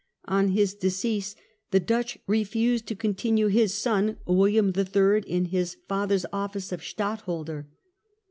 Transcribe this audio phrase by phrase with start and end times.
[0.25, 1.35] On his decease
[1.69, 5.19] the Dutch refused to con tinue his son William III.
[5.27, 7.67] in his father's office of Stadt holder.